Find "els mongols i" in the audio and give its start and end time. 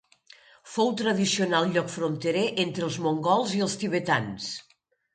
2.91-3.65